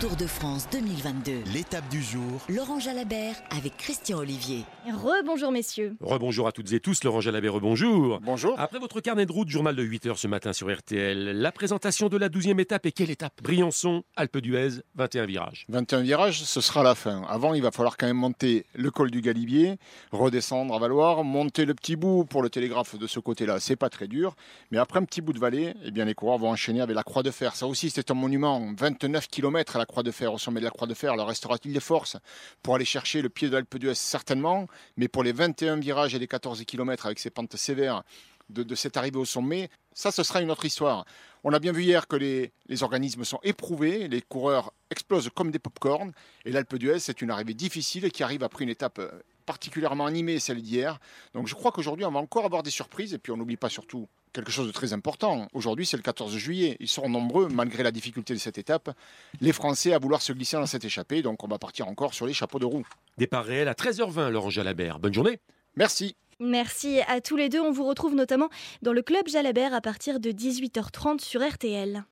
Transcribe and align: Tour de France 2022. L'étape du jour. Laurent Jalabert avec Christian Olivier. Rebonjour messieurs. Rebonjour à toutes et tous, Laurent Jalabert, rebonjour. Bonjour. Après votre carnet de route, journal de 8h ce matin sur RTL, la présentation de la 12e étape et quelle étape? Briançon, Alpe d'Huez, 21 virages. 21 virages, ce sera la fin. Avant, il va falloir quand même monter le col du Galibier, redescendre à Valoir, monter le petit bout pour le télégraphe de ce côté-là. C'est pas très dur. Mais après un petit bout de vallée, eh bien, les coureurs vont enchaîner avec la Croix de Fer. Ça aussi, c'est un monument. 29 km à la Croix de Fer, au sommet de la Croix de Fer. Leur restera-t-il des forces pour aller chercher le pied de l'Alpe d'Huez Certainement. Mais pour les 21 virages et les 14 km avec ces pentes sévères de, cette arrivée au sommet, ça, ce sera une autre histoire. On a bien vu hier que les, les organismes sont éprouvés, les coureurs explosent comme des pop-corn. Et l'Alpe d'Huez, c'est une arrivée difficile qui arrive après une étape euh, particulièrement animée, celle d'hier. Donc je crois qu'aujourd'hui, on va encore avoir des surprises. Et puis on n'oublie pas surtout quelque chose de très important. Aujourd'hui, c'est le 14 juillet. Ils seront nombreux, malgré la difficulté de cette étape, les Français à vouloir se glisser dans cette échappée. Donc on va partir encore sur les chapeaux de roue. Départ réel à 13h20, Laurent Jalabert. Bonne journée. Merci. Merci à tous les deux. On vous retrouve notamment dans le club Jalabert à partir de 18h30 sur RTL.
Tour 0.00 0.14
de 0.14 0.28
France 0.28 0.68
2022. 0.70 1.42
L'étape 1.52 1.88
du 1.88 2.00
jour. 2.00 2.40
Laurent 2.48 2.78
Jalabert 2.78 3.34
avec 3.50 3.76
Christian 3.78 4.18
Olivier. 4.18 4.62
Rebonjour 4.86 5.50
messieurs. 5.50 5.96
Rebonjour 6.00 6.46
à 6.46 6.52
toutes 6.52 6.72
et 6.72 6.78
tous, 6.78 7.02
Laurent 7.02 7.20
Jalabert, 7.20 7.54
rebonjour. 7.54 8.20
Bonjour. 8.22 8.54
Après 8.60 8.78
votre 8.78 9.00
carnet 9.00 9.26
de 9.26 9.32
route, 9.32 9.48
journal 9.48 9.74
de 9.74 9.82
8h 9.82 10.16
ce 10.16 10.28
matin 10.28 10.52
sur 10.52 10.72
RTL, 10.72 11.40
la 11.40 11.50
présentation 11.50 12.08
de 12.08 12.16
la 12.16 12.28
12e 12.28 12.60
étape 12.60 12.86
et 12.86 12.92
quelle 12.92 13.10
étape? 13.10 13.42
Briançon, 13.42 14.04
Alpe 14.14 14.38
d'Huez, 14.38 14.82
21 14.94 15.26
virages. 15.26 15.66
21 15.68 16.02
virages, 16.02 16.44
ce 16.44 16.60
sera 16.60 16.84
la 16.84 16.94
fin. 16.94 17.22
Avant, 17.28 17.52
il 17.54 17.62
va 17.62 17.72
falloir 17.72 17.96
quand 17.96 18.06
même 18.06 18.18
monter 18.18 18.66
le 18.76 18.92
col 18.92 19.10
du 19.10 19.20
Galibier, 19.20 19.78
redescendre 20.12 20.76
à 20.76 20.78
Valoir, 20.78 21.24
monter 21.24 21.64
le 21.64 21.74
petit 21.74 21.96
bout 21.96 22.24
pour 22.24 22.42
le 22.42 22.50
télégraphe 22.50 22.96
de 22.96 23.08
ce 23.08 23.18
côté-là. 23.18 23.58
C'est 23.58 23.74
pas 23.74 23.90
très 23.90 24.06
dur. 24.06 24.36
Mais 24.70 24.78
après 24.78 25.00
un 25.00 25.04
petit 25.04 25.22
bout 25.22 25.32
de 25.32 25.40
vallée, 25.40 25.74
eh 25.84 25.90
bien, 25.90 26.04
les 26.04 26.14
coureurs 26.14 26.38
vont 26.38 26.50
enchaîner 26.50 26.82
avec 26.82 26.94
la 26.94 27.02
Croix 27.02 27.24
de 27.24 27.32
Fer. 27.32 27.56
Ça 27.56 27.66
aussi, 27.66 27.90
c'est 27.90 28.12
un 28.12 28.14
monument. 28.14 28.64
29 28.78 29.26
km 29.26 29.74
à 29.74 29.80
la 29.80 29.87
Croix 29.88 30.02
de 30.02 30.10
Fer, 30.10 30.32
au 30.32 30.38
sommet 30.38 30.60
de 30.60 30.64
la 30.66 30.70
Croix 30.70 30.86
de 30.86 30.94
Fer. 30.94 31.16
Leur 31.16 31.26
restera-t-il 31.26 31.72
des 31.72 31.80
forces 31.80 32.16
pour 32.62 32.76
aller 32.76 32.84
chercher 32.84 33.22
le 33.22 33.28
pied 33.28 33.48
de 33.48 33.54
l'Alpe 33.54 33.76
d'Huez 33.78 33.94
Certainement. 33.94 34.68
Mais 34.96 35.08
pour 35.08 35.24
les 35.24 35.32
21 35.32 35.78
virages 35.78 36.14
et 36.14 36.18
les 36.18 36.28
14 36.28 36.62
km 36.64 37.06
avec 37.06 37.18
ces 37.18 37.30
pentes 37.30 37.56
sévères 37.56 38.04
de, 38.50 38.74
cette 38.74 38.96
arrivée 38.96 39.18
au 39.18 39.24
sommet, 39.24 39.70
ça, 39.92 40.12
ce 40.12 40.22
sera 40.22 40.40
une 40.40 40.50
autre 40.50 40.64
histoire. 40.64 41.04
On 41.42 41.52
a 41.52 41.58
bien 41.58 41.72
vu 41.72 41.82
hier 41.82 42.06
que 42.06 42.16
les, 42.16 42.52
les 42.66 42.82
organismes 42.82 43.24
sont 43.24 43.40
éprouvés, 43.42 44.08
les 44.08 44.22
coureurs 44.22 44.72
explosent 44.90 45.30
comme 45.34 45.50
des 45.50 45.58
pop-corn. 45.58 46.12
Et 46.44 46.52
l'Alpe 46.52 46.76
d'Huez, 46.76 46.98
c'est 46.98 47.20
une 47.22 47.30
arrivée 47.30 47.54
difficile 47.54 48.10
qui 48.12 48.22
arrive 48.22 48.42
après 48.42 48.64
une 48.64 48.70
étape 48.70 48.98
euh, 48.98 49.10
particulièrement 49.46 50.04
animée, 50.04 50.38
celle 50.38 50.60
d'hier. 50.60 51.00
Donc 51.32 51.46
je 51.48 51.54
crois 51.54 51.72
qu'aujourd'hui, 51.72 52.04
on 52.04 52.10
va 52.10 52.20
encore 52.20 52.44
avoir 52.44 52.62
des 52.62 52.70
surprises. 52.70 53.14
Et 53.14 53.18
puis 53.18 53.32
on 53.32 53.36
n'oublie 53.36 53.56
pas 53.56 53.70
surtout 53.70 54.08
quelque 54.32 54.50
chose 54.50 54.66
de 54.66 54.72
très 54.72 54.92
important. 54.92 55.48
Aujourd'hui, 55.52 55.86
c'est 55.86 55.96
le 55.96 56.02
14 56.02 56.36
juillet. 56.36 56.76
Ils 56.80 56.88
seront 56.88 57.08
nombreux, 57.08 57.48
malgré 57.48 57.82
la 57.82 57.90
difficulté 57.90 58.34
de 58.34 58.38
cette 58.38 58.58
étape, 58.58 58.90
les 59.40 59.52
Français 59.52 59.92
à 59.92 59.98
vouloir 59.98 60.22
se 60.22 60.32
glisser 60.32 60.56
dans 60.56 60.66
cette 60.66 60.84
échappée. 60.84 61.22
Donc 61.22 61.42
on 61.44 61.48
va 61.48 61.58
partir 61.58 61.88
encore 61.88 62.14
sur 62.14 62.26
les 62.26 62.32
chapeaux 62.32 62.58
de 62.58 62.66
roue. 62.66 62.86
Départ 63.16 63.44
réel 63.44 63.68
à 63.68 63.74
13h20, 63.74 64.28
Laurent 64.30 64.50
Jalabert. 64.50 64.98
Bonne 64.98 65.14
journée. 65.14 65.40
Merci. 65.76 66.16
Merci 66.40 67.00
à 67.08 67.20
tous 67.20 67.36
les 67.36 67.48
deux. 67.48 67.60
On 67.60 67.72
vous 67.72 67.84
retrouve 67.84 68.14
notamment 68.14 68.48
dans 68.82 68.92
le 68.92 69.02
club 69.02 69.28
Jalabert 69.28 69.74
à 69.74 69.80
partir 69.80 70.20
de 70.20 70.30
18h30 70.30 71.20
sur 71.20 71.46
RTL. 71.46 72.04